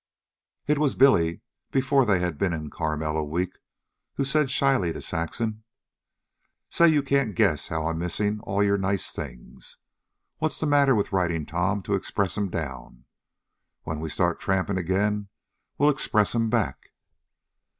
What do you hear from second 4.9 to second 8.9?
to Saxon: "Say, you can't guess how I'm missin' all your